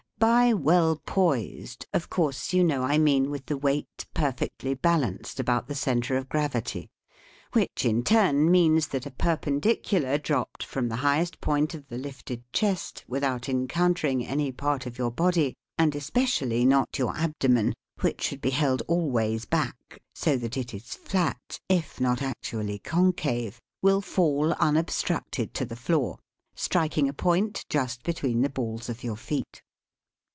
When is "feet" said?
29.17-29.63